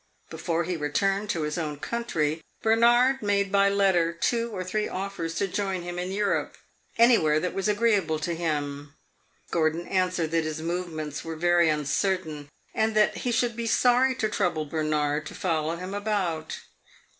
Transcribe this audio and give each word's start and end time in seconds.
Before 0.31 0.63
he 0.63 0.75
returned 0.75 1.29
to 1.29 1.43
his 1.43 1.59
own 1.59 1.77
country, 1.77 2.43
Bernard 2.63 3.21
made 3.21 3.51
by 3.51 3.69
letter 3.69 4.11
two 4.13 4.49
or 4.49 4.63
three 4.63 4.87
offers 4.87 5.35
to 5.35 5.47
join 5.47 5.83
him 5.83 5.99
in 5.99 6.11
Europe, 6.11 6.57
anywhere 6.97 7.39
that 7.39 7.53
was 7.53 7.67
agreeable 7.67 8.17
to 8.17 8.33
him. 8.33 8.95
Gordon 9.51 9.85
answered 9.87 10.31
that 10.31 10.43
his 10.43 10.59
movements 10.59 11.23
were 11.23 11.35
very 11.35 11.69
uncertain, 11.69 12.49
and 12.73 12.95
that 12.95 13.17
he 13.17 13.31
should 13.31 13.55
be 13.55 13.67
sorry 13.67 14.15
to 14.15 14.27
trouble 14.27 14.65
Bernard 14.65 15.27
to 15.27 15.35
follow 15.35 15.75
him 15.75 15.93
about. 15.93 16.61